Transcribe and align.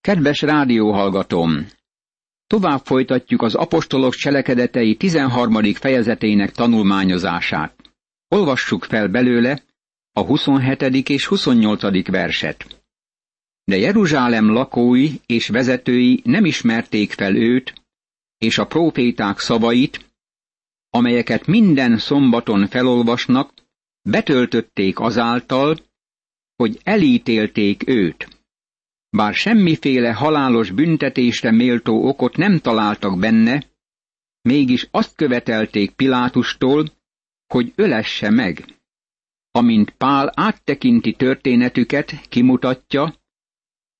Kedves 0.00 0.40
rádióhallgatóm! 0.40 1.66
Tovább 2.46 2.84
folytatjuk 2.84 3.42
az 3.42 3.54
apostolok 3.54 4.14
cselekedetei 4.14 4.96
13. 4.96 5.74
fejezetének 5.74 6.52
tanulmányozását. 6.52 7.74
Olvassuk 8.28 8.84
fel 8.84 9.08
belőle 9.08 9.62
a 10.12 10.20
27. 10.20 11.08
és 11.08 11.26
28. 11.26 12.08
verset. 12.10 12.82
De 13.64 13.76
Jeruzsálem 13.76 14.50
lakói 14.50 15.10
és 15.26 15.48
vezetői 15.48 16.20
nem 16.24 16.44
ismerték 16.44 17.12
fel 17.12 17.36
őt, 17.36 17.72
és 18.38 18.58
a 18.58 18.66
próféták 18.66 19.38
szavait, 19.38 20.12
amelyeket 20.90 21.46
minden 21.46 21.98
szombaton 21.98 22.66
felolvasnak, 22.66 23.52
betöltötték 24.02 25.00
azáltal, 25.00 25.76
hogy 26.56 26.80
elítélték 26.82 27.88
őt. 27.88 28.39
Bár 29.10 29.34
semmiféle 29.34 30.12
halálos 30.12 30.70
büntetésre 30.70 31.50
méltó 31.50 32.08
okot 32.08 32.36
nem 32.36 32.58
találtak 32.58 33.18
benne, 33.18 33.64
mégis 34.42 34.88
azt 34.90 35.16
követelték 35.16 35.90
Pilátustól, 35.90 36.86
hogy 37.46 37.72
ölesse 37.76 38.30
meg. 38.30 38.64
Amint 39.50 39.90
Pál 39.90 40.32
áttekinti 40.34 41.12
történetüket, 41.12 42.28
kimutatja, 42.28 43.14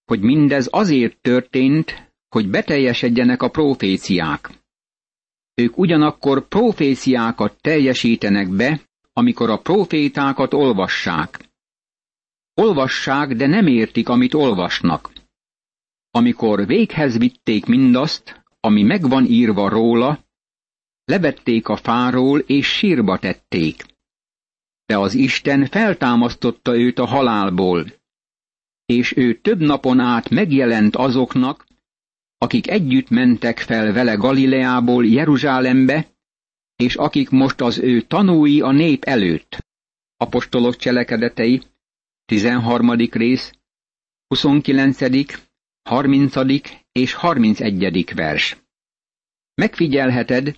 hogy 0.05 0.21
mindez 0.21 0.69
azért 0.71 1.17
történt, 1.21 2.13
hogy 2.29 2.49
beteljesedjenek 2.49 3.43
a 3.43 3.51
proféciák. 3.51 4.51
Ők 5.55 5.79
ugyanakkor 5.79 6.49
proféciákat 6.49 7.61
teljesítenek 7.61 8.49
be, 8.49 8.81
amikor 9.13 9.51
a 9.51 9.61
profétákat 9.61 10.55
olvassák. 10.55 11.50
Olvassák, 12.61 13.35
de 13.35 13.47
nem 13.47 13.67
értik, 13.67 14.09
amit 14.09 14.35
olvasnak. 14.35 15.13
Amikor 16.11 16.67
véghez 16.67 17.19
vitték 17.19 17.67
mindazt, 17.67 18.43
ami 18.61 18.83
megvan 18.83 19.25
írva 19.25 19.69
róla, 19.69 20.25
levették 21.05 21.69
a 21.69 21.77
fáról 21.77 22.39
és 22.39 22.67
sírba 22.67 23.19
tették. 23.19 23.85
De 24.87 24.99
az 24.99 25.15
Isten 25.15 25.67
feltámasztotta 25.67 26.77
őt 26.77 26.99
a 26.99 27.07
halálból, 27.07 27.87
és 28.87 29.17
ő 29.17 29.41
több 29.41 29.61
napon 29.61 30.01
át 30.01 30.31
megjelent 30.31 30.97
azoknak, 30.97 31.67
akik 32.39 32.71
együtt 32.71 33.09
mentek 33.09 33.59
fel 33.59 33.93
vele 33.93 34.15
Galileából 34.15 35.07
Jeruzsálembe, 35.07 36.07
és 36.77 36.97
akik 36.97 37.31
most 37.31 37.61
az 37.61 37.79
ő 37.79 38.01
tanúi 38.01 38.61
a 38.61 38.71
nép 38.71 39.05
előtt. 39.05 39.67
Apostolok 40.17 40.77
cselekedetei, 40.77 41.63
13. 42.31 42.91
rész, 43.11 43.53
29., 44.27 44.99
30. 45.83 46.35
és 46.93 47.13
31. 47.13 48.15
vers. 48.15 48.57
Megfigyelheted, 49.55 50.57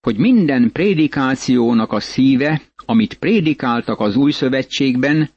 hogy 0.00 0.16
minden 0.16 0.72
prédikációnak 0.72 1.92
a 1.92 2.00
szíve, 2.00 2.62
amit 2.76 3.14
prédikáltak 3.14 4.00
az 4.00 4.16
új 4.16 4.32
szövetségben, 4.32 5.30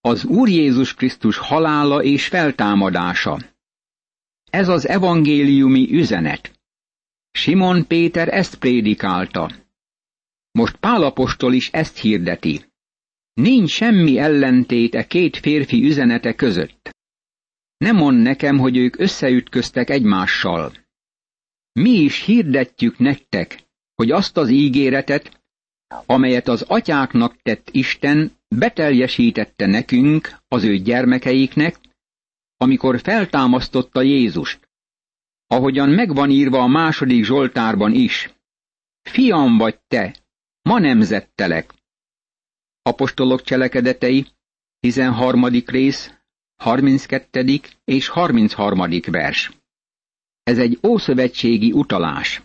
az 0.00 0.24
Úr 0.24 0.48
Jézus 0.48 0.94
Krisztus 0.94 1.38
halála 1.38 2.02
és 2.02 2.26
feltámadása. 2.26 3.38
Ez 4.50 4.68
az 4.68 4.88
evangéliumi 4.88 5.88
üzenet. 5.90 6.60
Simon 7.30 7.86
Péter 7.86 8.28
ezt 8.28 8.58
prédikálta. 8.58 9.50
Most 10.50 10.76
Pálapostól 10.76 11.52
is 11.54 11.70
ezt 11.70 11.98
hirdeti. 11.98 12.65
Nincs 13.40 13.70
semmi 13.70 14.18
ellentét 14.18 14.94
e 14.94 15.06
két 15.06 15.36
férfi 15.36 15.84
üzenete 15.84 16.34
között. 16.34 16.90
Nem 17.76 17.96
mond 17.96 18.22
nekem, 18.22 18.58
hogy 18.58 18.76
ők 18.76 18.98
összeütköztek 18.98 19.90
egymással. 19.90 20.72
Mi 21.72 21.90
is 21.90 22.24
hirdetjük 22.24 22.98
nektek, 22.98 23.62
hogy 23.94 24.10
azt 24.10 24.36
az 24.36 24.48
ígéretet, 24.48 25.42
amelyet 26.06 26.48
az 26.48 26.62
atyáknak 26.62 27.42
tett 27.42 27.68
Isten, 27.70 28.32
beteljesítette 28.48 29.66
nekünk, 29.66 30.36
az 30.48 30.64
ő 30.64 30.76
gyermekeiknek, 30.76 31.78
amikor 32.56 33.00
feltámasztotta 33.00 34.02
Jézust. 34.02 34.68
Ahogyan 35.46 35.88
megvan 35.88 36.30
írva 36.30 36.62
a 36.62 36.66
második 36.66 37.24
Zsoltárban 37.24 37.92
is. 37.92 38.30
Fiam 39.02 39.56
vagy 39.56 39.78
te, 39.86 40.16
ma 40.62 40.78
nemzettelek. 40.78 41.75
Apostolok 42.86 43.42
cselekedetei, 43.42 44.26
13. 44.80 45.44
rész, 45.66 46.14
32. 46.56 47.60
és 47.84 48.08
33. 48.08 48.90
vers. 49.06 49.50
Ez 50.42 50.58
egy 50.58 50.78
ószövetségi 50.86 51.72
utalás. 51.72 52.42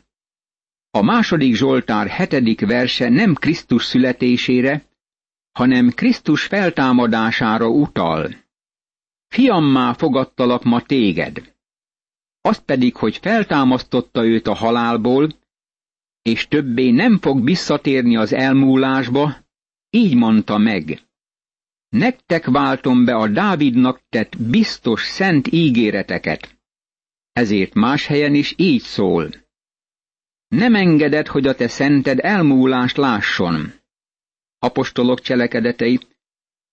A 0.90 1.02
második 1.02 1.56
Zsoltár 1.56 2.08
hetedik 2.08 2.66
verse 2.66 3.10
nem 3.10 3.34
Krisztus 3.34 3.86
születésére, 3.86 4.86
hanem 5.52 5.90
Krisztus 5.90 6.44
feltámadására 6.44 7.68
utal. 7.68 8.36
Fiammá 9.28 9.94
fogadtalak 9.94 10.64
ma 10.64 10.82
téged. 10.82 11.56
Azt 12.42 12.62
pedig, 12.62 12.96
hogy 12.96 13.18
feltámasztotta 13.18 14.26
őt 14.26 14.48
a 14.48 14.54
halálból, 14.54 15.30
és 16.22 16.48
többé 16.48 16.92
nem 16.92 17.20
fog 17.20 17.44
visszatérni 17.44 18.16
az 18.18 18.34
elmúlásba, 18.34 19.41
így 19.92 20.16
mondta 20.16 20.58
meg. 20.58 21.02
Nektek 21.90 22.46
váltom 22.46 23.06
be 23.06 23.16
a 23.16 23.28
Dávidnak 23.28 24.02
tett 24.10 24.38
biztos 24.38 25.02
szent 25.06 25.48
ígéreteket. 25.48 26.60
Ezért 27.32 27.74
más 27.74 28.06
helyen 28.06 28.36
is 28.36 28.54
így 28.58 28.82
szól. 28.82 29.30
Nem 30.48 30.76
engeded, 30.76 31.28
hogy 31.28 31.48
a 31.48 31.56
te 31.56 31.68
szented 31.68 32.20
elmúlást 32.20 32.98
lásson. 32.98 33.74
Apostolok 34.60 35.20
cselekedetei, 35.20 36.00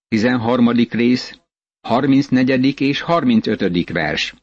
13. 0.08 0.70
rész, 0.70 1.38
34. 1.80 2.80
és 2.80 3.00
35. 3.00 3.90
vers. 3.90 4.34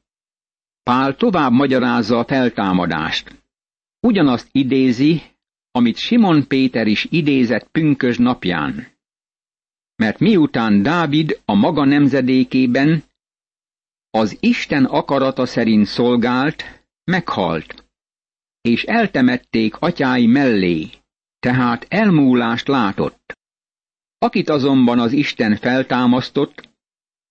Pál 0.84 1.16
tovább 1.16 1.52
magyarázza 1.52 2.20
a 2.20 2.26
feltámadást. 2.26 3.44
Ugyanazt 4.00 4.48
idézi, 4.52 5.22
amit 5.76 5.98
Simon 5.98 6.48
Péter 6.48 6.88
is 6.88 7.08
idézett 7.10 7.68
pünkös 7.68 8.18
napján. 8.18 8.88
Mert 9.96 10.20
miután 10.20 10.82
Dávid 10.82 11.42
a 11.46 11.54
maga 11.54 11.86
nemzedékében 11.86 13.04
az 14.10 14.38
Isten 14.40 14.86
akarata 14.86 15.46
szerint 15.46 15.86
szolgált, 15.86 16.84
meghalt, 17.04 17.86
és 18.62 18.84
eltemették 18.84 19.76
atyái 19.76 20.26
mellé, 20.26 20.90
tehát 21.40 21.86
elmúlást 21.90 22.68
látott. 22.68 23.34
Akit 24.18 24.50
azonban 24.50 25.00
az 25.00 25.12
Isten 25.12 25.56
feltámasztott, 25.56 26.70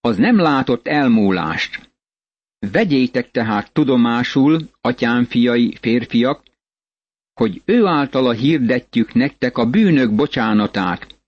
az 0.00 0.16
nem 0.16 0.36
látott 0.36 0.86
elmúlást. 0.86 1.90
Vegyétek 2.72 3.30
tehát 3.30 3.72
tudomásul, 3.72 4.70
atyám 4.80 5.24
fiai, 5.24 5.76
férfiak, 5.80 6.42
hogy 7.34 7.62
ő 7.64 7.86
általa 7.86 8.32
hirdetjük 8.32 9.12
nektek 9.12 9.56
a 9.56 9.70
bűnök 9.70 10.14
bocsánatát, 10.14 11.18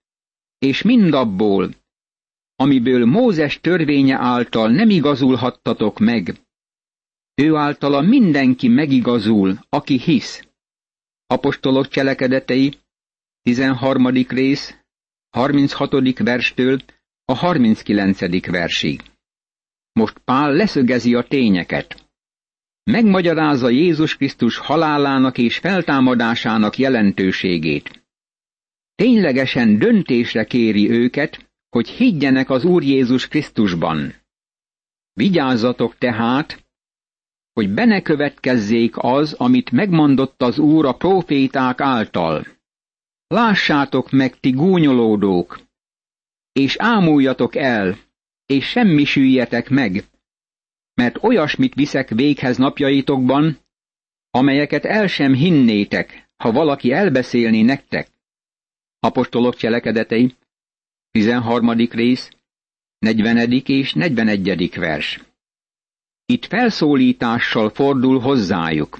és 0.59 0.83
mindabból, 0.83 1.75
amiből 2.57 3.07
Mózes 3.07 3.61
törvénye 3.61 4.17
által 4.17 4.71
nem 4.71 4.91
igazulhattatok 4.91 5.99
meg. 5.99 6.41
Ő 7.35 7.55
általa 7.55 8.01
mindenki 8.01 8.69
megigazul, 8.69 9.59
aki 9.69 9.99
hisz. 9.99 10.49
Apostolok 11.27 11.89
cselekedetei, 11.89 12.79
13. 13.43 14.07
rész, 14.29 14.77
36. 15.31 16.19
verstől 16.19 16.83
a 17.25 17.35
39. 17.35 18.47
versig. 18.47 19.03
Most 19.93 20.19
Pál 20.19 20.53
leszögezi 20.53 21.15
a 21.15 21.23
tényeket 21.23 22.06
megmagyarázza 22.91 23.69
Jézus 23.69 24.17
Krisztus 24.17 24.59
halálának 24.59 25.39
és 25.39 25.59
feltámadásának 25.59 26.79
jelentőségét. 26.79 28.05
Ténylegesen 28.95 29.79
döntésre 29.79 30.45
kéri 30.45 30.91
őket, 30.91 31.51
hogy 31.69 31.89
higgyenek 31.89 32.51
az 32.51 32.65
Úr 32.65 32.83
Jézus 32.83 33.29
Krisztusban. 33.29 34.15
Vigyázzatok 35.13 35.99
tehát, 35.99 36.65
hogy 37.53 37.71
bene 37.71 38.03
következzék 38.03 38.95
az, 38.97 39.33
amit 39.33 39.71
megmondott 39.71 40.43
az 40.43 40.59
Úr 40.59 40.87
a 40.87 40.93
proféták 40.93 41.81
által. 41.81 42.47
Lássátok 43.27 44.11
meg, 44.11 44.41
ti 44.41 44.51
gúnyolódók, 44.51 45.61
és 46.53 46.77
ámuljatok 46.79 47.57
el, 47.57 47.99
és 48.47 48.67
semmisüljetek 48.69 49.69
meg, 49.69 50.05
mert 50.97 51.23
olyasmit 51.23 51.75
viszek 51.75 52.09
véghez 52.09 52.57
napjaitokban, 52.57 53.59
amelyeket 54.31 54.85
el 54.85 55.07
sem 55.07 55.35
hinnétek, 55.35 56.29
ha 56.37 56.53
valaki 56.53 56.93
elbeszélni 56.93 57.63
nektek. 57.63 58.09
Apostolok 59.01 59.57
cselekedetei, 59.57 60.35
13. 61.11 61.71
rész, 61.91 62.31
40. 62.99 63.63
és 63.67 63.93
41. 63.93 64.71
vers. 64.75 65.21
Itt 66.27 66.45
felszólítással 66.45 67.71
fordul 67.71 68.21
hozzájuk. 68.21 68.99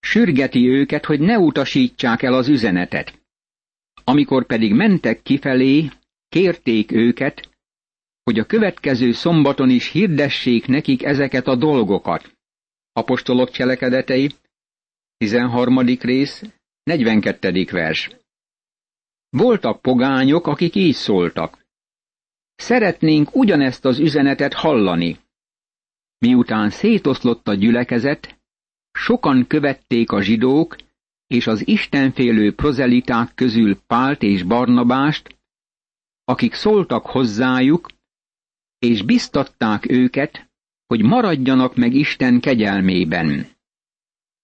Sürgeti 0.00 0.68
őket, 0.68 1.04
hogy 1.04 1.20
ne 1.20 1.38
utasítsák 1.38 2.22
el 2.22 2.34
az 2.34 2.48
üzenetet. 2.48 3.18
Amikor 4.04 4.46
pedig 4.46 4.72
mentek 4.72 5.22
kifelé, 5.22 5.88
kérték 6.28 6.92
őket, 6.92 7.49
hogy 8.22 8.38
a 8.38 8.44
következő 8.44 9.12
szombaton 9.12 9.70
is 9.70 9.90
hirdessék 9.90 10.66
nekik 10.66 11.02
ezeket 11.02 11.46
a 11.46 11.56
dolgokat. 11.56 12.32
Apostolok 12.92 13.50
cselekedetei, 13.50 14.30
13. 15.16 15.78
rész, 16.00 16.42
42. 16.82 17.64
vers. 17.70 18.10
Voltak 19.28 19.80
pogányok, 19.80 20.46
akik 20.46 20.74
így 20.74 20.94
szóltak. 20.94 21.66
Szeretnénk 22.54 23.34
ugyanezt 23.34 23.84
az 23.84 23.98
üzenetet 23.98 24.52
hallani. 24.52 25.18
Miután 26.18 26.70
szétoszlott 26.70 27.48
a 27.48 27.54
gyülekezet, 27.54 28.38
sokan 28.92 29.46
követték 29.46 30.12
a 30.12 30.22
zsidók 30.22 30.76
és 31.26 31.46
az 31.46 31.66
istenfélő 31.66 32.54
prozeliták 32.54 33.34
közül 33.34 33.80
Pált 33.86 34.22
és 34.22 34.42
Barnabást, 34.42 35.38
akik 36.24 36.54
szóltak 36.54 37.06
hozzájuk, 37.06 37.88
és 38.80 39.02
biztatták 39.02 39.90
őket, 39.90 40.50
hogy 40.86 41.02
maradjanak 41.02 41.76
meg 41.76 41.94
Isten 41.94 42.40
kegyelmében. 42.40 43.46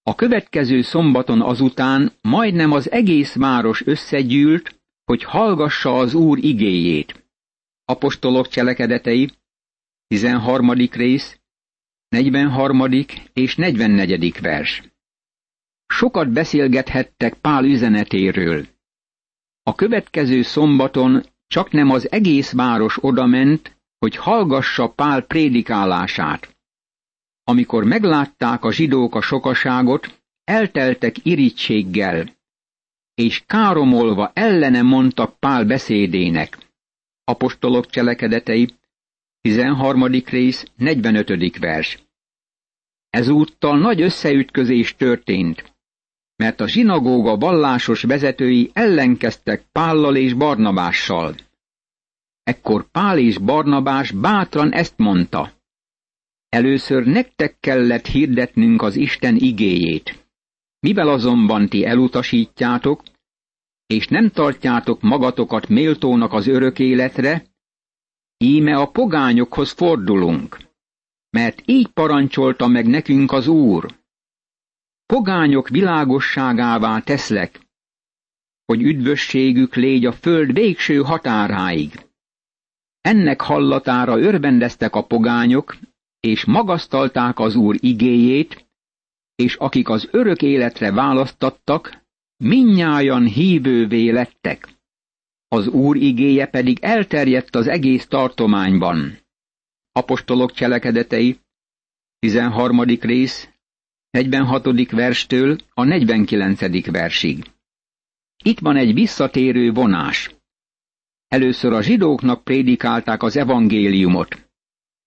A 0.03 0.15
következő 0.15 0.83
szombaton 0.83 1.43
azután 1.43 2.13
majdnem 2.21 2.73
az 2.73 2.91
egész 2.91 3.35
város 3.35 3.87
összegyűlt, 3.87 4.81
hogy 5.05 5.23
hallgassa 5.23 5.99
az 5.99 6.15
Úr 6.15 6.39
igéjét. 6.39 7.29
Apostolok 7.85 8.49
cselekedetei, 8.49 9.31
13. 10.07 10.71
rész, 10.71 11.41
43. 12.09 12.83
és 13.33 13.57
44. 13.57 14.41
vers. 14.41 14.83
Sokat 15.87 16.33
beszélgethettek 16.33 17.35
Pál 17.35 17.65
üzenetéről. 17.65 18.67
A 19.63 19.75
következő 19.75 20.43
szombaton 20.43 21.23
csak 21.47 21.71
nem 21.71 21.91
az 21.91 22.11
egész 22.11 22.53
város 22.53 22.99
odament, 23.01 23.76
hogy 23.99 24.17
hallgassa 24.17 24.89
Pál 24.89 25.23
prédikálását. 25.23 26.57
Amikor 27.45 27.85
meglátták 27.85 28.65
a 28.65 28.73
zsidók 28.73 29.15
a 29.15 29.21
sokaságot, 29.21 30.23
elteltek 30.45 31.25
irítséggel, 31.25 32.35
és 33.15 33.43
káromolva 33.47 34.31
ellene 34.35 34.83
mondtak 34.83 35.39
Pál 35.39 35.65
beszédének. 35.65 36.59
Apostolok 37.25 37.87
cselekedetei, 37.87 38.75
13. 39.41 40.03
rész, 40.27 40.65
45. 40.77 41.59
vers. 41.59 41.99
Ezúttal 43.11 43.79
nagy 43.79 44.01
összeütközés 44.01 44.95
történt, 44.95 45.75
mert 46.37 46.61
a 46.61 46.69
zsinagóga 46.69 47.37
vallásos 47.37 48.03
vezetői 48.03 48.71
ellenkeztek 48.73 49.65
Pállal 49.73 50.17
és 50.17 50.33
Barnabással. 50.33 51.35
Ekkor 52.47 52.91
Pál 52.91 53.19
és 53.19 53.39
Barnabás 53.39 54.11
bátran 54.11 54.73
ezt 54.73 54.99
mondta. 54.99 55.53
Először 56.49 57.07
nektek 57.07 57.57
kellett 57.61 58.07
hirdetnünk 58.07 58.83
az 58.83 58.97
Isten 58.97 59.37
igéjét. 59.37 60.27
Mivel 60.81 61.09
azonban 61.09 61.69
ti 61.69 61.85
elutasítjátok, 61.85 63.03
és 63.87 64.07
nem 64.07 64.31
tartjátok 64.31 65.01
magatokat 65.01 65.69
méltónak 65.69 66.33
az 66.33 66.47
örök 66.47 66.79
életre, 66.79 67.45
íme 68.37 68.77
a 68.77 68.91
pogányokhoz 68.91 69.71
fordulunk, 69.71 70.59
mert 71.31 71.63
így 71.65 71.89
parancsolta 71.89 72.67
meg 72.67 72.87
nekünk 72.87 73.33
az 73.33 73.47
Úr. 73.47 73.99
Pogányok 75.07 75.69
világosságává 75.69 77.01
teszlek, 77.01 77.61
hogy 78.65 78.83
üdvösségük 78.83 79.75
légy 79.75 80.05
a 80.07 80.13
föld 80.13 80.53
végső 80.53 81.03
határáig. 81.03 82.06
Ennek 83.07 83.41
hallatára 83.41 84.19
örvendeztek 84.19 84.95
a 84.95 85.05
pogányok, 85.05 85.77
és 86.21 86.45
magasztalták 86.45 87.39
az 87.39 87.55
Úr 87.55 87.77
igéjét, 87.81 88.67
és 89.35 89.55
akik 89.55 89.89
az 89.89 90.09
örök 90.11 90.43
életre 90.43 90.93
választattak, 90.93 92.05
minnyájan 92.37 93.27
hívővé 93.27 94.11
lettek. 94.11 94.69
Az 95.49 95.69
Úr 95.69 95.97
igéje 95.97 96.47
pedig 96.47 96.79
elterjedt 96.81 97.55
az 97.55 97.67
egész 97.67 98.07
tartományban. 98.07 99.19
Apostolok 99.93 100.53
cselekedetei, 100.53 101.39
13. 102.19 102.83
rész, 102.83 103.49
46. 104.11 104.91
verstől 104.91 105.57
a 105.75 105.85
49. 105.85 106.91
versig. 106.91 107.45
Itt 108.45 108.59
van 108.59 108.77
egy 108.77 108.95
visszatérő 108.95 109.73
vonás. 109.73 110.36
Először 111.29 111.73
a 111.73 111.83
zsidóknak 111.83 112.45
prédikálták 112.45 113.23
az 113.23 113.37
evangéliumot, 113.37 114.49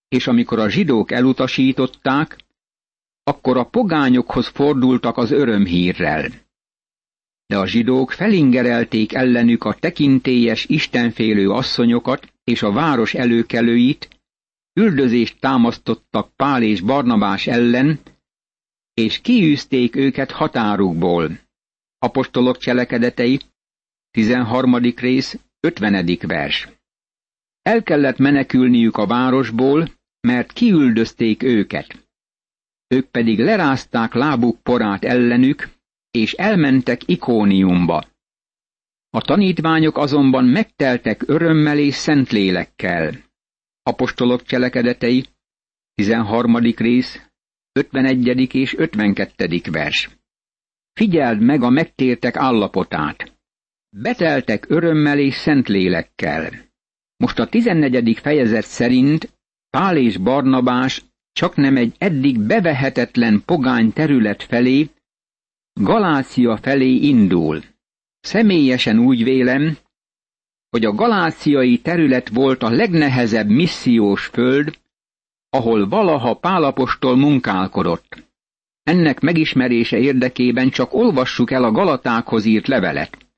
és 0.08 0.26
amikor 0.26 0.58
a 0.58 0.68
zsidók 0.68 1.10
elutasították, 1.10 2.38
akkor 3.22 3.56
a 3.56 3.64
pogányokhoz 3.64 4.46
fordultak 4.46 5.16
az 5.16 5.30
örömhírrel. 5.30 6.28
De 7.46 7.58
a 7.58 7.66
zsidók 7.66 8.12
felingerelték 8.12 9.12
ellenük 9.12 9.64
a 9.64 9.74
tekintélyes 9.74 10.64
istenfélő 10.64 11.50
asszonyokat 11.50 12.32
és 12.44 12.62
a 12.62 12.72
város 12.72 13.14
előkelőit, 13.14 14.08
üldözést 14.72 15.40
támasztottak 15.40 16.36
Pál 16.36 16.62
és 16.62 16.80
Barnabás 16.80 17.46
ellen, 17.46 18.00
és 18.94 19.20
kiűzték 19.20 19.96
őket 19.96 20.30
határukból. 20.30 21.40
Apostolok 21.98 22.58
cselekedetei, 22.58 23.40
13. 24.10 24.74
rész, 24.76 25.38
50. 25.60 26.18
vers. 26.26 26.68
El 27.62 27.82
kellett 27.82 28.18
menekülniük 28.18 28.96
a 28.96 29.06
városból, 29.06 29.88
mert 30.20 30.52
kiüldözték 30.52 31.42
őket. 31.42 32.08
Ők 32.88 33.06
pedig 33.10 33.38
lerázták 33.38 34.14
lábuk 34.14 34.62
porát 34.62 35.04
ellenük, 35.04 35.68
és 36.10 36.32
elmentek 36.32 37.08
Ikóniumba. 37.08 38.08
A 39.10 39.20
tanítványok 39.20 39.96
azonban 39.96 40.44
megteltek 40.44 41.28
örömmel 41.28 41.78
és 41.78 41.94
szentlélekkel. 41.94 43.24
Apostolok 43.82 44.42
cselekedetei, 44.42 45.26
13. 45.94 46.56
rész, 46.56 47.20
51. 47.72 48.54
és 48.54 48.74
52. 48.76 49.60
vers. 49.70 50.08
Figyeld 50.92 51.40
meg 51.40 51.62
a 51.62 51.70
megtértek 51.70 52.36
állapotát. 52.36 53.29
Beteltek 53.96 54.66
örömmel 54.68 55.18
és 55.18 55.34
szentlélekkel. 55.34 56.50
Most 57.16 57.38
a 57.38 57.46
14. 57.46 58.18
fejezet 58.18 58.64
szerint 58.64 59.32
Pál 59.70 59.96
és 59.96 60.16
Barnabás 60.16 61.04
csak 61.32 61.56
nem 61.56 61.76
egy 61.76 61.94
eddig 61.98 62.40
bevehetetlen 62.40 63.42
pogány 63.44 63.92
terület 63.92 64.42
felé, 64.42 64.88
Galácia 65.72 66.56
felé 66.56 66.94
indul. 66.94 67.62
Személyesen 68.20 68.98
úgy 68.98 69.24
vélem, 69.24 69.76
hogy 70.68 70.84
a 70.84 70.92
galáciai 70.92 71.78
terület 71.78 72.28
volt 72.28 72.62
a 72.62 72.70
legnehezebb 72.70 73.48
missziós 73.48 74.26
föld, 74.26 74.78
ahol 75.48 75.88
valaha 75.88 76.34
Pálapostól 76.34 77.16
munkálkodott. 77.16 78.28
Ennek 78.82 79.20
megismerése 79.20 79.98
érdekében 79.98 80.70
csak 80.70 80.94
olvassuk 80.94 81.50
el 81.50 81.64
a 81.64 81.70
Galatákhoz 81.70 82.44
írt 82.44 82.66
levelet. 82.66 83.29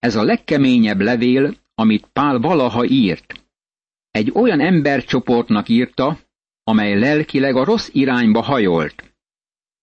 Ez 0.00 0.16
a 0.16 0.22
legkeményebb 0.22 1.00
levél, 1.00 1.54
amit 1.74 2.08
Pál 2.12 2.38
valaha 2.38 2.84
írt. 2.84 3.44
Egy 4.10 4.30
olyan 4.34 4.60
embercsoportnak 4.60 5.68
írta, 5.68 6.18
amely 6.64 6.98
lelkileg 6.98 7.56
a 7.56 7.64
rossz 7.64 7.88
irányba 7.92 8.40
hajolt. 8.40 9.14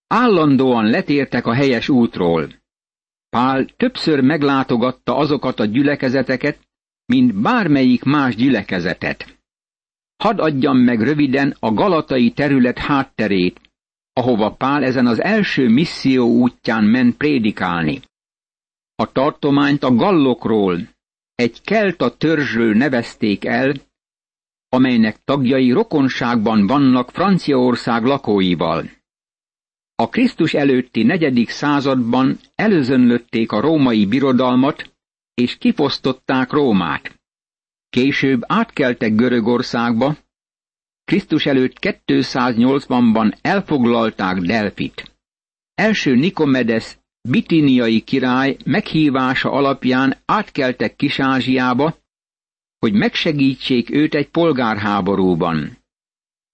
Állandóan 0.07 0.85
letértek 0.85 1.45
a 1.45 1.53
helyes 1.53 1.89
útról. 1.89 2.53
Pál 3.29 3.65
többször 3.65 4.21
meglátogatta 4.21 5.15
azokat 5.15 5.59
a 5.59 5.65
gyülekezeteket, 5.65 6.59
mint 7.05 7.41
bármelyik 7.41 8.03
más 8.03 8.35
gyülekezetet. 8.35 9.39
Hadd 10.23 10.39
adjam 10.39 10.77
meg 10.77 11.01
röviden 11.01 11.55
a 11.59 11.73
galatai 11.73 12.31
terület 12.31 12.77
hátterét, 12.77 13.61
ahova 14.13 14.51
Pál 14.51 14.83
ezen 14.83 15.07
az 15.07 15.21
első 15.21 15.69
misszió 15.69 16.27
útján 16.27 16.83
ment 16.83 17.17
prédikálni. 17.17 18.01
A 18.99 19.11
tartományt 19.11 19.83
a 19.83 19.95
gallokról, 19.95 20.89
egy 21.35 21.61
kelta 21.61 22.17
törzsről 22.17 22.75
nevezték 22.75 23.45
el, 23.45 23.73
amelynek 24.69 25.23
tagjai 25.23 25.71
rokonságban 25.71 26.67
vannak 26.67 27.09
Franciaország 27.09 28.03
lakóival. 28.03 28.89
A 29.95 30.09
Krisztus 30.09 30.53
előtti 30.53 31.03
negyedik 31.03 31.49
században 31.49 32.39
előzönlötték 32.55 33.51
a 33.51 33.59
római 33.59 34.05
birodalmat, 34.05 34.95
és 35.33 35.57
kifosztották 35.57 36.51
Rómát. 36.51 37.19
Később 37.89 38.41
átkeltek 38.45 39.15
Görögországba, 39.15 40.17
Krisztus 41.03 41.45
előtt 41.45 41.77
280-ban 41.81 43.37
elfoglalták 43.41 44.37
Delfit. 44.37 45.17
Első 45.73 46.15
Nikomedes 46.15 46.97
bitiniai 47.29 47.99
király 47.99 48.57
meghívása 48.65 49.51
alapján 49.51 50.17
átkeltek 50.25 50.95
Kisázsiába, 50.95 51.97
hogy 52.79 52.93
megsegítsék 52.93 53.89
őt 53.91 54.13
egy 54.13 54.29
polgárháborúban. 54.29 55.77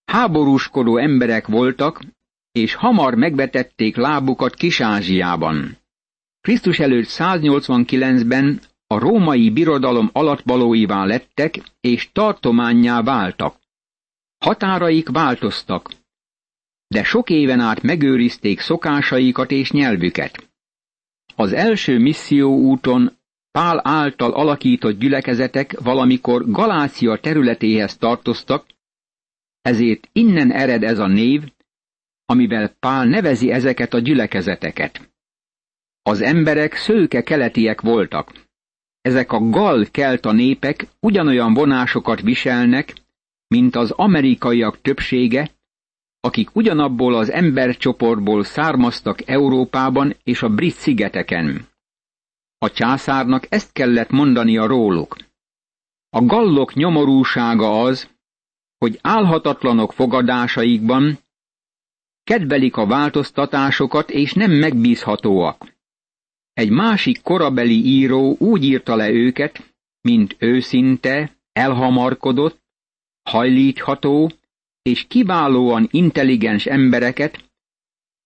Háborúskodó 0.06 0.98
emberek 0.98 1.48
voltak, 1.48 2.02
és 2.52 2.74
hamar 2.74 3.16
megvetették 3.16 3.96
lábukat 3.96 4.54
Kisázsiában. 4.54 5.78
Krisztus 6.42 6.80
előtt 6.80 7.08
189-ben 7.08 8.62
a 8.88 9.00
római 9.00 9.50
birodalom 9.50 10.10
alatbalóivá 10.14 11.06
lettek, 11.06 11.56
és 11.82 12.10
tartományá 12.12 13.02
váltak. 13.02 13.56
Határaik 14.38 15.10
változtak, 15.10 15.90
de 16.88 17.04
sok 17.04 17.30
éven 17.30 17.60
át 17.60 17.82
megőrizték 17.82 18.60
szokásaikat 18.60 19.52
és 19.52 19.72
nyelvüket. 19.72 20.53
Az 21.36 21.54
első 21.54 22.00
misszió 22.00 22.58
úton 22.58 23.12
Pál 23.52 23.82
által 23.84 24.32
alakított 24.32 25.00
gyülekezetek 25.00 25.80
valamikor 25.80 26.50
Galácia 26.50 27.20
területéhez 27.20 27.98
tartoztak, 27.98 28.66
ezért 29.62 30.10
innen 30.12 30.52
ered 30.52 30.84
ez 30.84 31.00
a 31.00 31.08
név, 31.08 31.44
amivel 32.26 32.76
Pál 32.80 33.06
nevezi 33.06 33.52
ezeket 33.52 33.94
a 33.94 34.00
gyülekezeteket. 34.00 35.12
Az 36.02 36.22
emberek 36.22 36.76
szőke 36.76 37.24
keletiek 37.24 37.82
voltak. 37.82 38.32
Ezek 39.02 39.32
a 39.32 39.40
gal 39.40 39.86
kelta 39.92 40.32
népek 40.32 40.88
ugyanolyan 41.00 41.54
vonásokat 41.54 42.22
viselnek, 42.22 42.94
mint 43.48 43.76
az 43.76 43.92
amerikaiak 43.92 44.82
többsége, 44.82 45.50
akik 46.26 46.56
ugyanabból 46.56 47.16
az 47.16 47.32
embercsoportból 47.32 48.44
származtak 48.44 49.28
Európában 49.28 50.16
és 50.24 50.42
a 50.42 50.50
brit 50.50 50.74
szigeteken. 50.74 51.68
A 52.58 52.72
császárnak 52.72 53.46
ezt 53.50 53.72
kellett 53.72 54.10
mondania 54.10 54.66
róluk. 54.66 55.18
A 56.10 56.26
gallok 56.26 56.74
nyomorúsága 56.74 57.82
az, 57.82 58.10
hogy 58.78 59.00
álhatatlanok 59.02 59.94
fogadásaikban, 59.94 61.20
kedvelik 62.24 62.78
a 62.78 62.86
változtatásokat 62.86 64.10
és 64.10 64.34
nem 64.34 64.52
megbízhatóak. 64.52 65.76
Egy 66.54 66.70
másik 66.70 67.22
korabeli 67.22 67.86
író 67.86 68.36
úgy 68.40 68.64
írta 68.64 68.96
le 68.96 69.10
őket, 69.10 69.74
mint 70.02 70.36
őszinte, 70.40 71.38
elhamarkodott, 71.52 72.62
hajlítható 73.30 74.32
és 74.84 75.08
kiválóan 75.08 75.88
intelligens 75.92 76.66
embereket, 76.66 77.52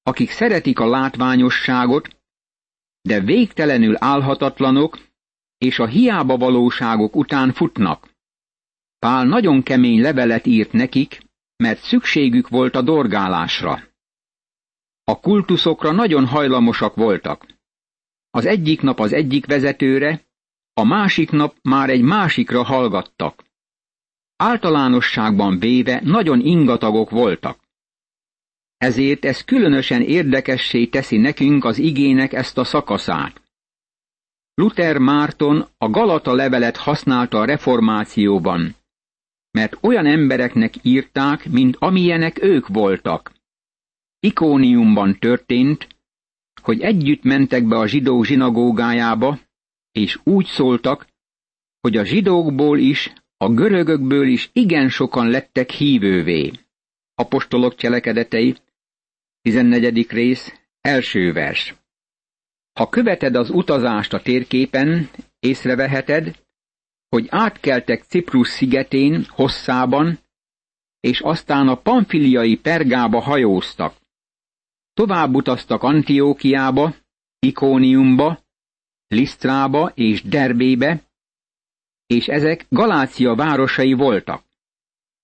akik 0.03 0.29
szeretik 0.29 0.79
a 0.79 0.87
látványosságot, 0.87 2.07
de 3.01 3.19
végtelenül 3.19 3.95
álhatatlanok, 3.99 4.99
és 5.57 5.79
a 5.79 5.87
hiába 5.87 6.37
valóságok 6.37 7.15
után 7.15 7.53
futnak. 7.53 8.15
Pál 8.99 9.25
nagyon 9.25 9.63
kemény 9.63 10.01
levelet 10.01 10.45
írt 10.45 10.71
nekik, 10.71 11.19
mert 11.55 11.81
szükségük 11.81 12.49
volt 12.49 12.75
a 12.75 12.81
dorgálásra. 12.81 13.83
A 15.03 15.19
kultuszokra 15.19 15.91
nagyon 15.91 16.25
hajlamosak 16.25 16.95
voltak. 16.95 17.45
Az 18.29 18.45
egyik 18.45 18.81
nap 18.81 18.99
az 18.99 19.13
egyik 19.13 19.45
vezetőre, 19.45 20.25
a 20.73 20.83
másik 20.83 21.31
nap 21.31 21.57
már 21.61 21.89
egy 21.89 22.01
másikra 22.01 22.63
hallgattak. 22.63 23.46
Általánosságban 24.37 25.59
véve 25.59 26.01
nagyon 26.03 26.39
ingatagok 26.39 27.09
voltak. 27.09 27.59
Ezért 28.77 29.25
ez 29.25 29.43
különösen 29.43 30.01
érdekessé 30.01 30.85
teszi 30.85 31.17
nekünk 31.17 31.65
az 31.65 31.77
igének 31.77 32.33
ezt 32.33 32.57
a 32.57 32.63
szakaszát. 32.63 33.41
Luther 34.53 34.97
Márton 34.97 35.67
a 35.77 35.89
Galata 35.89 36.33
levelet 36.33 36.77
használta 36.77 37.39
a 37.39 37.45
reformációban, 37.45 38.75
mert 39.51 39.77
olyan 39.81 40.05
embereknek 40.05 40.73
írták, 40.81 41.49
mint 41.49 41.75
amilyenek 41.79 42.43
ők 42.43 42.67
voltak. 42.67 43.31
Ikóniumban 44.19 45.19
történt, 45.19 45.87
hogy 46.61 46.81
együtt 46.81 47.23
mentek 47.23 47.67
be 47.67 47.77
a 47.77 47.87
zsidók 47.87 48.25
zsinagógájába, 48.25 49.39
és 49.91 50.19
úgy 50.23 50.45
szóltak, 50.45 51.07
hogy 51.81 51.97
a 51.97 52.05
zsidókból 52.05 52.79
is, 52.79 53.13
a 53.37 53.49
görögökből 53.49 54.27
is 54.27 54.49
igen 54.53 54.89
sokan 54.89 55.29
lettek 55.29 55.69
hívővé. 55.69 56.51
Apostolok 57.15 57.75
cselekedetei, 57.75 58.55
14. 59.41 60.09
rész, 60.09 60.53
első 60.81 61.33
vers. 61.33 61.75
Ha 62.73 62.89
követed 62.89 63.35
az 63.35 63.49
utazást 63.49 64.13
a 64.13 64.21
térképen, 64.21 65.09
észreveheted, 65.39 66.45
hogy 67.09 67.27
átkeltek 67.29 68.03
Ciprus 68.03 68.47
szigetén, 68.47 69.25
hosszában, 69.29 70.19
és 70.99 71.21
aztán 71.21 71.67
a 71.67 71.75
pamfiliai 71.75 72.55
pergába 72.55 73.19
hajóztak. 73.19 73.95
Tovább 74.93 75.35
utaztak 75.35 75.83
Antiókiába, 75.83 76.95
Ikóniumba, 77.39 78.39
Lisztrába 79.07 79.91
és 79.95 80.23
Derbébe, 80.23 81.06
és 82.07 82.27
ezek 82.27 82.65
Galácia 82.69 83.35
városai 83.35 83.93
voltak. 83.93 84.43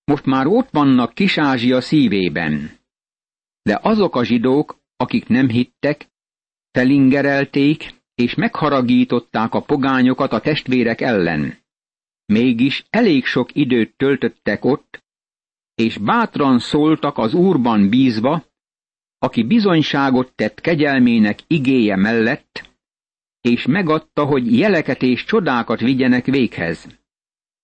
Most 0.04 0.24
már 0.24 0.46
ott 0.46 0.68
vannak 0.70 1.14
Kisázsia 1.14 1.80
szívében. 1.80 2.70
De 3.62 3.78
azok 3.82 4.16
a 4.16 4.24
zsidók, 4.24 4.78
akik 4.96 5.26
nem 5.28 5.48
hittek, 5.48 6.08
felingerelték 6.70 7.94
és 8.14 8.34
megharagították 8.34 9.54
a 9.54 9.60
pogányokat 9.62 10.32
a 10.32 10.40
testvérek 10.40 11.00
ellen. 11.00 11.58
Mégis 12.26 12.84
elég 12.90 13.24
sok 13.24 13.54
időt 13.54 13.96
töltöttek 13.96 14.64
ott, 14.64 15.04
és 15.74 15.98
bátran 15.98 16.58
szóltak 16.58 17.18
az 17.18 17.34
Úrban 17.34 17.88
bízva, 17.88 18.44
aki 19.18 19.42
bizonyságot 19.42 20.32
tett 20.34 20.60
kegyelmének 20.60 21.38
igéje 21.46 21.96
mellett, 21.96 22.73
és 23.48 23.66
megadta, 23.66 24.24
hogy 24.24 24.58
jeleket 24.58 25.02
és 25.02 25.24
csodákat 25.24 25.80
vigyenek 25.80 26.24
véghez. 26.24 26.86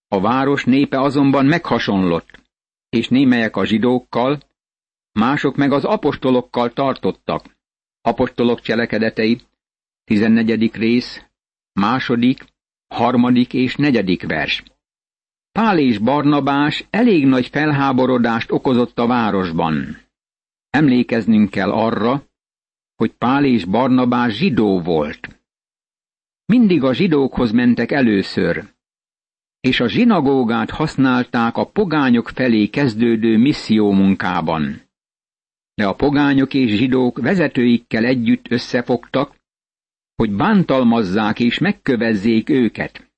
A 0.09 0.21
város 0.21 0.65
népe 0.65 1.01
azonban 1.01 1.47
meghasonlott, 1.47 2.41
és 2.89 3.09
némelyek 3.09 3.57
a 3.57 3.65
zsidókkal, 3.65 4.41
mások 5.13 5.57
meg 5.57 5.73
az 5.73 5.85
apostolokkal 5.85 6.73
tartottak. 6.73 7.57
Apostolok 8.01 8.61
cselekedetei, 8.61 9.41
14. 10.05 10.75
rész, 10.75 11.25
második, 11.73 12.45
harmadik 12.87 13.53
és 13.55 13.77
negyedik 13.77 14.27
vers. 14.27 14.63
Pál 15.53 15.79
és 15.79 15.99
Barnabás 15.99 16.87
elég 16.91 17.27
nagy 17.27 17.47
felháborodást 17.47 18.51
okozott 18.51 18.99
a 18.99 19.07
városban. 19.07 19.99
Emlékeznünk 20.71 21.51
kell 21.51 21.71
arra, 21.71 22.25
hogy 22.97 23.13
Pál 23.13 23.45
és 23.45 23.65
Barnabás 23.65 24.33
zsidó 24.37 24.81
volt. 24.81 25.40
Mindig 26.51 26.83
a 26.83 26.95
zsidókhoz 26.95 27.51
mentek 27.51 27.93
először, 27.93 28.75
és 29.61 29.81
a 29.81 29.89
zsinagógát 29.89 30.71
használták 30.71 31.57
a 31.57 31.67
pogányok 31.67 32.29
felé 32.29 32.67
kezdődő 32.67 33.39
misszió 33.39 33.93
munkában. 33.93 34.83
De 35.75 35.87
a 35.87 35.95
pogányok 35.95 36.55
és 36.55 36.71
zsidók 36.71 37.21
vezetőikkel 37.21 38.05
együtt 38.05 38.51
összefogtak, 38.51 39.37
hogy 40.15 40.33
bántalmazzák 40.33 41.41
és 41.41 41.59
megkövezzék 41.59 42.49
őket. 42.49 43.11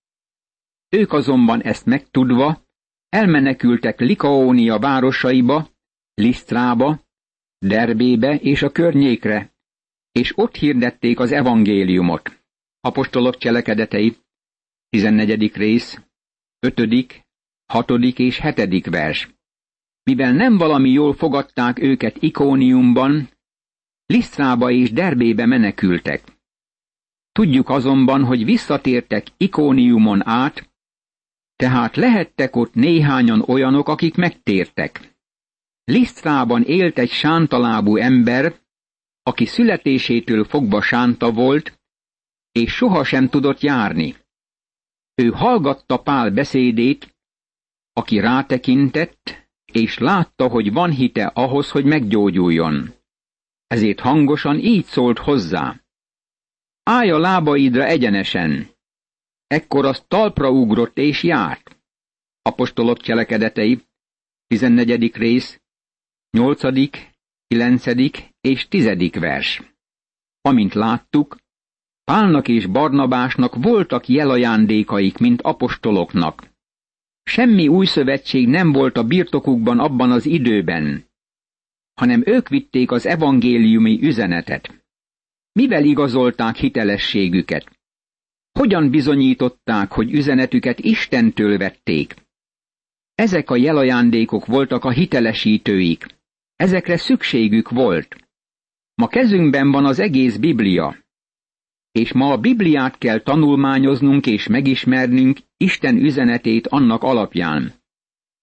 Ők 0.88 1.12
azonban 1.12 1.62
ezt 1.62 1.86
megtudva 1.86 2.62
elmenekültek 3.08 4.00
Likaónia 4.00 4.78
városaiba, 4.78 5.68
Lisztrába, 6.14 7.00
Derbébe 7.58 8.34
és 8.34 8.62
a 8.62 8.70
környékre, 8.70 9.52
és 10.12 10.38
ott 10.38 10.56
hirdették 10.56 11.18
az 11.18 11.32
evangéliumot. 11.32 12.41
Apostolok 12.84 13.36
cselekedetei, 13.36 14.16
14. 14.88 15.54
rész, 15.54 16.02
5., 16.58 17.24
6. 17.66 17.90
és 18.16 18.40
7. 18.40 18.86
vers. 18.86 19.34
Mivel 20.02 20.32
nem 20.32 20.56
valami 20.56 20.90
jól 20.90 21.14
fogadták 21.14 21.78
őket 21.78 22.16
Ikóniumban, 22.22 23.30
Lisztrába 24.06 24.70
és 24.70 24.92
Derbébe 24.92 25.46
menekültek. 25.46 26.24
Tudjuk 27.32 27.68
azonban, 27.68 28.24
hogy 28.24 28.44
visszatértek 28.44 29.26
Ikóniumon 29.36 30.26
át, 30.28 30.70
tehát 31.56 31.96
lehettek 31.96 32.56
ott 32.56 32.74
néhányan 32.74 33.40
olyanok, 33.40 33.88
akik 33.88 34.14
megtértek. 34.14 35.16
Lisztrában 35.84 36.62
élt 36.62 36.98
egy 36.98 37.10
sántalábú 37.10 37.96
ember, 37.96 38.60
aki 39.22 39.44
születésétől 39.44 40.44
fogva 40.44 40.82
sánta 40.82 41.32
volt, 41.32 41.80
és 42.52 42.72
sohasem 42.72 43.28
tudott 43.28 43.60
járni. 43.60 44.16
Ő 45.14 45.28
hallgatta 45.28 45.96
Pál 45.96 46.30
beszédét, 46.30 47.16
aki 47.92 48.18
rátekintett, 48.20 49.48
és 49.72 49.98
látta, 49.98 50.48
hogy 50.48 50.72
van 50.72 50.90
hite 50.90 51.26
ahhoz, 51.26 51.70
hogy 51.70 51.84
meggyógyuljon. 51.84 52.94
Ezért 53.66 54.00
hangosan 54.00 54.58
így 54.58 54.84
szólt 54.84 55.18
hozzá. 55.18 55.80
Állj 56.82 57.10
a 57.10 57.18
lábaidra 57.18 57.84
egyenesen. 57.84 58.68
Ekkor 59.46 59.84
az 59.84 60.04
talpra 60.08 60.50
ugrott 60.50 60.98
és 60.98 61.22
járt. 61.22 61.80
Apostolok 62.42 62.98
cselekedetei, 62.98 63.80
14. 64.46 65.16
rész, 65.16 65.60
8., 66.30 66.60
9. 67.46 67.86
és 68.40 68.68
10. 68.68 69.10
vers. 69.10 69.62
Amint 70.40 70.74
láttuk, 70.74 71.36
Pálnak 72.04 72.48
és 72.48 72.66
Barnabásnak 72.66 73.54
voltak 73.54 74.08
jelajándékaik, 74.08 75.18
mint 75.18 75.42
apostoloknak. 75.42 76.50
Semmi 77.22 77.68
új 77.68 77.86
szövetség 77.86 78.48
nem 78.48 78.72
volt 78.72 78.96
a 78.96 79.04
birtokukban 79.04 79.78
abban 79.78 80.10
az 80.10 80.26
időben, 80.26 81.04
hanem 81.94 82.22
ők 82.26 82.48
vitték 82.48 82.90
az 82.90 83.06
evangéliumi 83.06 83.98
üzenetet. 84.02 84.84
Mivel 85.52 85.84
igazolták 85.84 86.56
hitelességüket? 86.56 87.80
Hogyan 88.52 88.90
bizonyították, 88.90 89.92
hogy 89.92 90.12
üzenetüket 90.12 90.78
Istentől 90.80 91.58
vették? 91.58 92.14
Ezek 93.14 93.50
a 93.50 93.56
jelajándékok 93.56 94.46
voltak 94.46 94.84
a 94.84 94.90
hitelesítőik. 94.90 96.06
Ezekre 96.56 96.96
szükségük 96.96 97.70
volt. 97.70 98.16
Ma 98.94 99.06
kezünkben 99.06 99.70
van 99.70 99.84
az 99.84 99.98
egész 99.98 100.36
Biblia. 100.36 101.01
És 101.92 102.12
ma 102.12 102.32
a 102.32 102.38
Bibliát 102.38 102.98
kell 102.98 103.18
tanulmányoznunk 103.18 104.26
és 104.26 104.46
megismernünk 104.46 105.38
Isten 105.56 105.96
üzenetét 105.96 106.66
annak 106.66 107.02
alapján. 107.02 107.72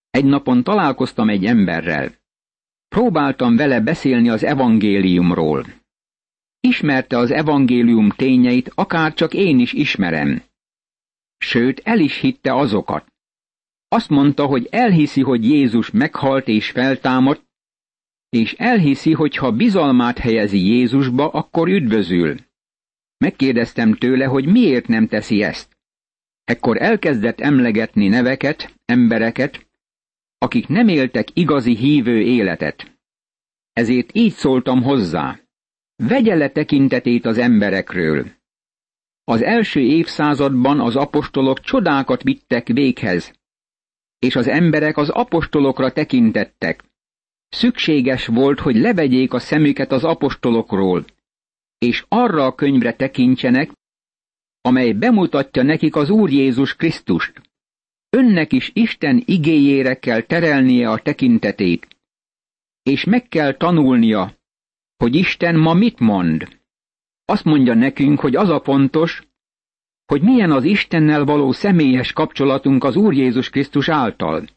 Egy 0.09 0.25
napon 0.25 0.63
találkoztam 0.63 1.29
egy 1.29 1.45
emberrel. 1.45 2.13
Próbáltam 2.87 3.55
vele 3.55 3.79
beszélni 3.81 4.29
az 4.29 4.43
evangéliumról. 4.43 5.65
Ismerte 6.59 7.17
az 7.17 7.31
evangélium 7.31 8.09
tényeit, 8.09 8.71
akár 8.75 9.13
csak 9.13 9.33
én 9.33 9.59
is 9.59 9.73
ismerem. 9.73 10.41
Sőt, 11.37 11.81
el 11.83 11.99
is 11.99 12.19
hitte 12.19 12.55
azokat. 12.55 13.05
Azt 13.87 14.09
mondta, 14.09 14.45
hogy 14.45 14.67
elhiszi, 14.71 15.21
hogy 15.21 15.45
Jézus 15.45 15.91
meghalt 15.91 16.47
és 16.47 16.69
feltámadt, 16.69 17.47
és 18.29 18.53
elhiszi, 18.53 19.13
hogy 19.13 19.35
ha 19.35 19.51
bizalmát 19.51 20.17
helyezi 20.17 20.67
Jézusba, 20.67 21.29
akkor 21.29 21.67
üdvözül. 21.67 22.37
Megkérdeztem 23.19 23.93
tőle, 23.93 24.25
hogy 24.25 24.45
miért 24.45 24.87
nem 24.87 25.07
teszi 25.07 25.41
ezt. 25.41 25.77
Ekkor 26.43 26.81
elkezdett 26.81 27.39
emlegetni 27.39 28.07
neveket, 28.07 28.75
embereket, 28.85 29.67
akik 30.37 30.67
nem 30.67 30.87
éltek 30.87 31.27
igazi 31.33 31.75
hívő 31.75 32.21
életet. 32.21 32.99
Ezért 33.73 34.15
így 34.15 34.31
szóltam 34.31 34.83
hozzá. 34.83 35.39
Vegye 35.95 36.35
le 36.35 36.49
tekintetét 36.49 37.25
az 37.25 37.37
emberekről. 37.37 38.31
Az 39.23 39.41
első 39.41 39.79
évszázadban 39.79 40.79
az 40.79 40.95
apostolok 40.95 41.59
csodákat 41.59 42.23
vittek 42.23 42.67
véghez, 42.67 43.33
és 44.19 44.35
az 44.35 44.47
emberek 44.47 44.97
az 44.97 45.09
apostolokra 45.09 45.91
tekintettek. 45.91 46.83
Szükséges 47.49 48.25
volt, 48.25 48.59
hogy 48.59 48.75
levegyék 48.75 49.33
a 49.33 49.39
szemüket 49.39 49.91
az 49.91 50.03
apostolokról, 50.03 51.05
és 51.79 52.05
arra 52.07 52.45
a 52.45 52.55
könyvre 52.55 52.93
tekintsenek, 52.93 53.71
amely 54.61 54.91
bemutatja 54.91 55.63
nekik 55.63 55.95
az 55.95 56.09
Úr 56.09 56.29
Jézus 56.29 56.75
Krisztust. 56.75 57.41
Önnek 58.09 58.53
is 58.53 58.71
Isten 58.73 59.21
igéjére 59.25 59.99
kell 59.99 60.21
terelnie 60.21 60.89
a 60.89 60.99
tekintetét, 60.99 61.87
és 62.83 63.03
meg 63.03 63.27
kell 63.27 63.53
tanulnia, 63.57 64.37
hogy 64.97 65.15
Isten 65.15 65.55
ma 65.55 65.73
mit 65.73 65.99
mond. 65.99 66.47
Azt 67.25 67.43
mondja 67.43 67.73
nekünk, 67.73 68.19
hogy 68.19 68.35
az 68.35 68.49
a 68.49 68.61
fontos, 68.61 69.27
hogy 70.05 70.21
milyen 70.21 70.51
az 70.51 70.63
Istennel 70.63 71.25
való 71.25 71.51
személyes 71.51 72.11
kapcsolatunk 72.11 72.83
az 72.83 72.95
Úr 72.95 73.13
Jézus 73.13 73.49
Krisztus 73.49 73.89
által. 73.89 74.47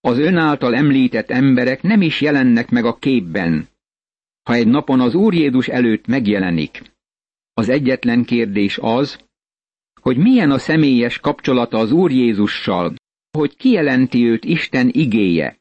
Az 0.00 0.18
ön 0.18 0.36
által 0.36 0.74
említett 0.74 1.30
emberek 1.30 1.82
nem 1.82 2.02
is 2.02 2.20
jelennek 2.20 2.70
meg 2.70 2.84
a 2.84 2.96
képben, 2.96 3.68
ha 4.48 4.54
egy 4.54 4.66
napon 4.66 5.00
az 5.00 5.14
Úr 5.14 5.34
Jézus 5.34 5.68
előtt 5.68 6.06
megjelenik. 6.06 6.82
Az 7.54 7.68
egyetlen 7.68 8.24
kérdés 8.24 8.78
az, 8.80 9.18
hogy 10.00 10.16
milyen 10.16 10.50
a 10.50 10.58
személyes 10.58 11.18
kapcsolata 11.18 11.78
az 11.78 11.92
Úr 11.92 12.10
Jézussal, 12.10 12.94
hogy 13.30 13.56
kijelenti 13.56 14.26
őt 14.26 14.44
Isten 14.44 14.88
igéje. 14.92 15.58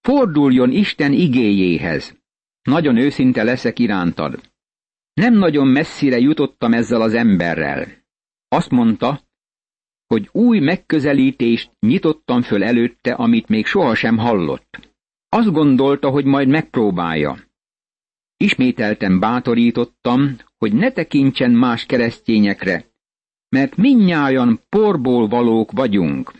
Forduljon 0.00 0.70
Isten 0.70 1.12
igéjéhez. 1.12 2.18
Nagyon 2.62 2.96
őszinte 2.96 3.42
leszek 3.42 3.78
irántad. 3.78 4.40
Nem 5.12 5.34
nagyon 5.34 5.66
messzire 5.66 6.18
jutottam 6.18 6.72
ezzel 6.72 7.00
az 7.00 7.14
emberrel. 7.14 7.86
Azt 8.48 8.70
mondta, 8.70 9.20
hogy 10.06 10.28
új 10.32 10.58
megközelítést 10.58 11.70
nyitottam 11.80 12.42
föl 12.42 12.64
előtte, 12.64 13.12
amit 13.12 13.48
még 13.48 13.66
sohasem 13.66 14.16
hallott. 14.18 14.92
Azt 15.28 15.52
gondolta, 15.52 16.10
hogy 16.10 16.24
majd 16.24 16.48
megpróbálja. 16.48 17.45
Ismételten 18.36 19.20
bátorítottam, 19.20 20.36
hogy 20.56 20.72
ne 20.72 20.90
tekintsen 20.90 21.50
más 21.50 21.86
keresztényekre, 21.86 22.84
mert 23.48 23.76
minnyájan 23.76 24.60
porból 24.68 25.28
valók 25.28 25.72
vagyunk. 25.72 26.32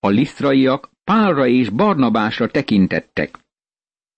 A 0.00 0.08
lisztraiak 0.08 0.90
Pálra 1.04 1.46
és 1.46 1.68
Barnabásra 1.68 2.48
tekintettek. 2.48 3.38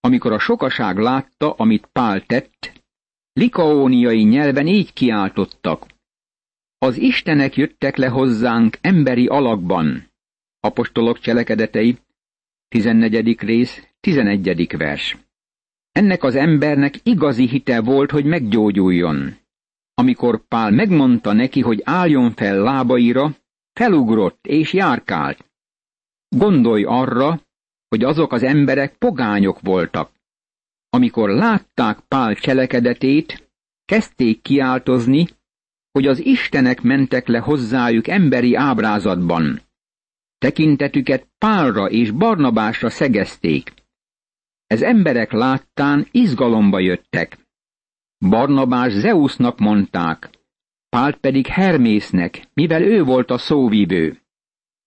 Amikor 0.01 0.33
a 0.33 0.39
sokaság 0.39 0.99
látta, 0.99 1.53
amit 1.53 1.89
Pál 1.93 2.21
tett, 2.21 2.83
likaóniai 3.33 4.23
nyelven 4.23 4.67
így 4.67 4.93
kiáltottak. 4.93 5.87
Az 6.79 6.97
istenek 6.97 7.57
jöttek 7.57 7.97
le 7.97 8.09
hozzánk 8.09 8.79
emberi 8.81 9.27
alakban. 9.27 10.11
Apostolok 10.61 11.19
cselekedetei, 11.19 11.99
14. 12.69 13.41
rész, 13.41 13.87
11. 14.01 14.77
vers. 14.77 15.26
Ennek 15.97 16.23
az 16.23 16.35
embernek 16.35 16.95
igazi 17.03 17.49
hite 17.49 17.81
volt, 17.81 18.11
hogy 18.11 18.25
meggyógyuljon. 18.25 19.37
Amikor 19.95 20.47
Pál 20.49 20.71
megmondta 20.71 21.33
neki, 21.33 21.61
hogy 21.61 21.81
álljon 21.85 22.33
fel 22.33 22.59
lábaira, 22.59 23.37
felugrott 23.73 24.47
és 24.47 24.73
járkált. 24.73 25.45
Gondolj 26.29 26.85
arra, 26.85 27.41
hogy 27.89 28.05
azok 28.05 28.33
az 28.33 28.43
emberek 28.43 28.97
pogányok 28.97 29.61
voltak. 29.61 30.11
Amikor 30.89 31.29
látták 31.29 32.01
Pál 32.01 32.35
cselekedetét, 32.35 33.51
kezdték 33.85 34.43
kiáltozni, 34.43 35.27
hogy 35.93 36.07
az 36.07 36.25
istenek 36.25 36.83
mentek 36.83 37.27
le 37.27 37.39
hozzájuk 37.39 38.09
emberi 38.09 38.55
ábrázatban. 38.55 39.61
Tekintetüket 40.39 41.29
Pálra 41.39 41.91
és 41.91 42.11
Barnabásra 42.11 42.91
szegezték. 42.91 43.85
Ez 44.67 44.83
emberek 44.83 45.33
láttán 45.33 46.07
izgalomba 46.11 46.79
jöttek. 46.79 47.39
Barnabás 48.19 48.93
Zeusnak 48.93 49.59
mondták, 49.59 50.31
Pált 50.89 51.17
pedig 51.17 51.47
Hermésznek, 51.47 52.49
mivel 52.55 52.83
ő 52.83 53.03
volt 53.03 53.31
a 53.31 53.39
szóvívő. 53.39 54.21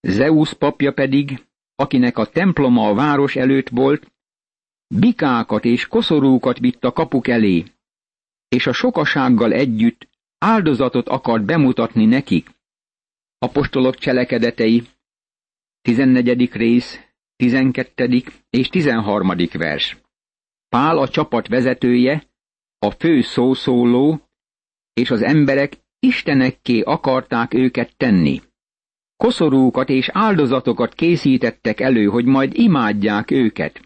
Zeus 0.02 0.54
papja 0.54 0.94
pedig, 0.94 1.46
akinek 1.76 2.18
a 2.18 2.26
temploma 2.26 2.88
a 2.88 2.94
város 2.94 3.36
előtt 3.36 3.70
volt, 3.70 4.12
bikákat 4.96 5.66
és 5.66 5.88
koszorúkat 5.88 6.60
vitt 6.60 6.84
a 6.84 6.92
kapuk 6.92 7.28
elé, 7.28 7.64
és 8.48 8.68
a 8.68 8.74
sokasággal 8.74 9.52
együtt 9.52 10.08
áldozatot 10.38 11.08
akart 11.08 11.46
bemutatni 11.46 12.06
nekik. 12.06 12.50
Apostolok 13.38 13.96
cselekedetei, 13.96 14.88
14. 15.82 16.52
rész, 16.54 17.09
12. 17.40 18.24
és 18.50 18.70
13. 18.70 19.32
vers. 19.54 19.98
Pál 20.70 20.98
a 20.98 21.08
csapat 21.08 21.48
vezetője, 21.48 22.24
a 22.80 22.92
fő 22.92 23.22
szószóló, 23.22 24.22
és 24.94 25.12
az 25.12 25.22
emberek 25.22 25.78
istenekké 26.00 26.82
akarták 26.82 27.54
őket 27.54 27.98
tenni. 27.98 28.42
Koszorúkat 29.16 29.90
és 29.90 30.10
áldozatokat 30.12 30.94
készítettek 30.94 31.80
elő, 31.80 32.06
hogy 32.06 32.26
majd 32.26 32.54
imádják 32.54 33.32
őket. 33.32 33.82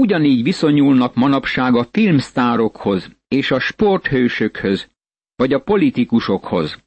Ugyanígy 0.00 0.42
viszonyulnak 0.42 1.14
manapság 1.14 1.74
a 1.74 1.88
filmsztárokhoz 1.90 3.10
és 3.28 3.50
a 3.50 3.58
sporthősökhöz, 3.58 4.88
vagy 5.36 5.52
a 5.52 5.62
politikusokhoz. 5.62 6.82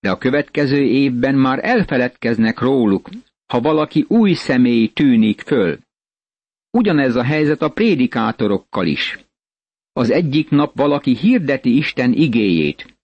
De 0.00 0.10
a 0.10 0.18
következő 0.18 0.82
évben 0.82 1.34
már 1.34 1.64
elfeledkeznek 1.64 2.60
róluk, 2.60 3.08
ha 3.52 3.60
valaki 3.60 4.04
új 4.08 4.32
személy 4.32 4.88
tűnik 4.88 5.40
föl. 5.40 5.78
Ugyanez 6.70 7.16
a 7.16 7.22
helyzet 7.22 7.62
a 7.62 7.68
prédikátorokkal 7.68 8.86
is. 8.86 9.24
Az 9.92 10.10
egyik 10.10 10.50
nap 10.50 10.76
valaki 10.76 11.16
hirdeti 11.16 11.76
Isten 11.76 12.12
igéjét, 12.12 12.96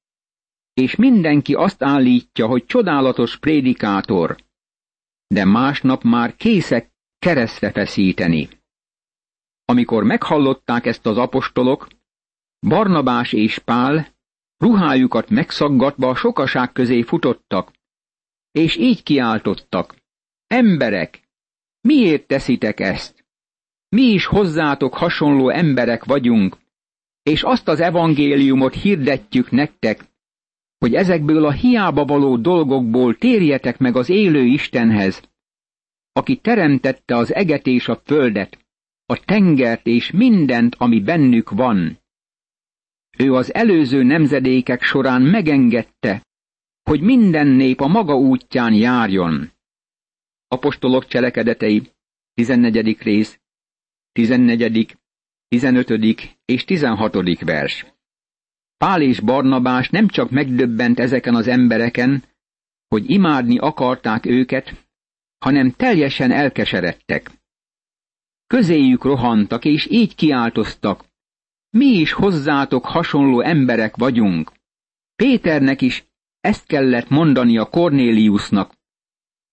és 0.73 0.97
mindenki 0.97 1.55
azt 1.55 1.83
állítja, 1.83 2.47
hogy 2.47 2.65
csodálatos 2.65 3.39
prédikátor, 3.39 4.37
de 5.27 5.45
másnap 5.45 6.03
már 6.03 6.37
készek 6.37 6.91
keresztre 7.19 7.71
feszíteni. 7.73 8.49
Amikor 9.65 10.05
meghallották 10.05 10.87
ezt 10.87 11.07
az 11.07 11.17
apostolok, 11.17 11.89
Barnabás 12.67 13.33
és 13.33 13.59
Pál 13.59 14.09
ruhájukat 14.57 15.31
megszaggatva 15.31 16.09
a 16.09 16.15
sokaság 16.15 16.73
közé 16.73 17.03
futottak, 17.03 17.73
és 18.51 18.77
így 18.77 19.03
kiáltottak, 19.03 19.98
emberek, 20.49 21.23
miért 21.81 22.27
teszitek 22.27 22.81
ezt? 22.81 23.27
Mi 23.89 24.03
is 24.03 24.27
hozzátok 24.27 24.95
hasonló 24.95 25.49
emberek 25.49 26.05
vagyunk, 26.05 26.59
és 27.23 27.43
azt 27.43 27.69
az 27.69 27.81
evangéliumot 27.81 28.75
hirdetjük 28.75 29.51
nektek, 29.51 30.05
hogy 30.79 30.95
ezekből 30.95 31.45
a 31.45 31.53
hiába 31.53 32.05
való 32.05 32.37
dolgokból 32.37 33.17
térjetek 33.17 33.79
meg 33.79 33.97
az 33.97 34.09
élő 34.09 34.45
Istenhez, 34.45 35.23
aki 36.13 36.37
teremtette 36.37 37.17
az 37.17 37.35
eget 37.35 37.67
és 37.67 37.89
a 37.89 38.01
földet, 38.05 38.59
a 39.07 39.25
tengert 39.25 39.87
és 39.87 40.11
mindent, 40.11 40.75
ami 40.79 41.01
bennük 41.01 41.51
van. 41.51 41.99
Ő 43.19 43.35
az 43.35 43.55
előző 43.55 44.03
nemzedékek 44.03 44.83
során 44.83 45.23
megengedte, 45.23 46.23
hogy 46.83 47.01
minden 47.01 47.47
nép 47.47 47.81
a 47.81 47.87
maga 47.87 48.17
útján 48.17 48.75
járjon. 48.75 49.51
Apostolok 50.49 51.07
cselekedetei, 51.07 51.83
14. 52.35 52.99
rész, 53.03 53.41
14., 54.13 54.97
15. 55.49 56.39
és 56.45 56.65
16. 56.65 57.41
vers. 57.41 57.87
Pál 58.77 59.03
és 59.03 59.21
Barnabás 59.21 59.89
nem 59.89 60.09
csak 60.09 60.31
megdöbbent 60.31 60.99
ezeken 60.99 61.35
az 61.35 61.47
embereken, 61.47 62.25
hogy 62.89 63.11
imádni 63.11 63.59
akarták 63.59 64.27
őket, 64.27 64.87
hanem 65.39 65.71
teljesen 65.71 66.31
elkeseredtek. 66.31 67.31
Közéjük 68.47 69.05
rohantak, 69.05 69.65
és 69.65 69.87
így 69.91 70.15
kiáltoztak. 70.15 71.05
Mi 71.71 71.87
is 71.87 72.13
hozzátok 72.13 72.85
hasonló 72.85 73.41
emberek 73.41 73.97
vagyunk. 73.97 74.53
Péternek 75.17 75.81
is 75.81 76.05
ezt 76.41 76.67
kellett 76.67 77.09
mondani 77.09 77.59
a 77.59 77.65
Kornéliusnak, 77.65 78.78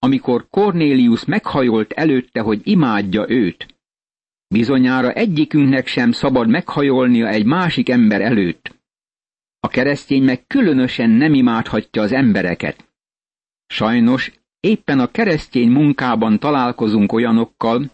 amikor 0.05 0.47
Kornélius 0.49 1.25
meghajolt 1.25 1.91
előtte, 1.91 2.41
hogy 2.41 2.61
imádja 2.63 3.29
őt. 3.29 3.65
Bizonyára 4.47 5.11
egyikünknek 5.11 5.87
sem 5.87 6.11
szabad 6.11 6.49
meghajolnia 6.49 7.27
egy 7.27 7.45
másik 7.45 7.89
ember 7.89 8.21
előtt. 8.21 8.75
A 9.59 9.67
keresztény 9.67 10.23
meg 10.23 10.47
különösen 10.47 11.09
nem 11.09 11.33
imádhatja 11.33 12.01
az 12.01 12.11
embereket. 12.11 12.93
Sajnos 13.67 14.31
éppen 14.59 14.99
a 14.99 15.11
keresztény 15.11 15.69
munkában 15.69 16.39
találkozunk 16.39 17.11
olyanokkal, 17.11 17.91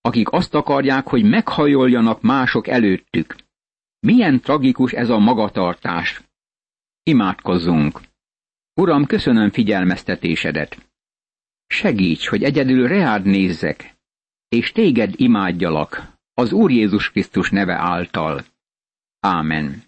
akik 0.00 0.32
azt 0.32 0.54
akarják, 0.54 1.08
hogy 1.08 1.24
meghajoljanak 1.24 2.22
mások 2.22 2.66
előttük. 2.68 3.36
Milyen 4.00 4.40
tragikus 4.40 4.92
ez 4.92 5.08
a 5.10 5.18
magatartás. 5.18 6.20
Imádkozzunk. 7.02 8.00
Uram, 8.74 9.06
köszönöm 9.06 9.50
figyelmeztetésedet. 9.50 10.86
Segíts, 11.66 12.28
hogy 12.28 12.44
egyedül 12.44 12.88
reád 12.88 13.24
nézzek, 13.24 13.94
és 14.48 14.72
téged 14.72 15.12
imádjalak, 15.16 16.14
az 16.34 16.52
Úr 16.52 16.70
Jézus 16.70 17.10
Krisztus 17.10 17.50
neve 17.50 17.74
által. 17.74 18.44
Ámen. 19.20 19.84